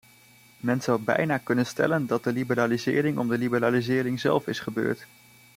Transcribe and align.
Men 0.57 0.81
zou 0.81 1.01
bijna 1.01 1.37
kunnen 1.37 1.65
stellen 1.65 2.05
dat 2.07 2.23
de 2.23 2.31
liberalisering 2.31 3.17
om 3.17 3.27
de 3.29 3.37
liberalisering 3.37 4.19
zelf 4.19 4.47
is 4.47 4.59
gebeurd. 4.59 5.07